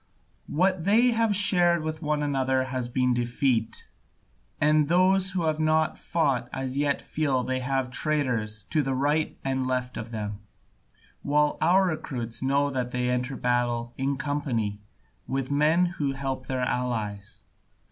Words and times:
What 0.47 0.83
they 0.85 1.11
have 1.11 1.35
shared 1.35 1.83
with 1.83 2.01
one 2.01 2.23
another 2.23 2.63
has 2.63 2.87
been 2.87 3.13
defeat, 3.13 3.87
and 4.59 4.87
those 4.87 5.29
who 5.37 5.43
have 5.43 5.59
not 5.59 5.95
fought 5.95 6.49
as 6.51 6.75
yet 6.75 7.03
feel 7.03 7.43
they 7.43 7.59
have 7.59 7.91
traitors 7.91 8.63
to 8.71 8.81
right 8.95 9.37
and 9.45 9.67
left 9.67 9.97
of 9.97 10.09
them, 10.09 10.39
while 11.21 11.55
our 11.61 11.85
recruits 11.85 12.41
know 12.41 12.71
that 12.71 12.89
they 12.89 13.11
enter 13.11 13.35
battle 13.37 13.93
in 13.95 14.17
company 14.17 14.81
with 15.27 15.51
men 15.51 15.85
who 15.85 16.13
help 16.13 16.47
their 16.47 16.61
allies. 16.61 17.41